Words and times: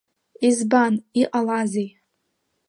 Избан, 0.47 0.93
иҟалазеи? 1.21 1.89